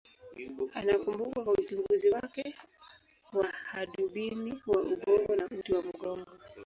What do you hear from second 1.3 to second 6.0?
kwa uchunguzi wake wa hadubini wa ubongo na uti wa